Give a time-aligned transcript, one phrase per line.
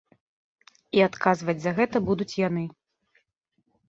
[0.97, 2.63] І адказваць за гэта будуць яны.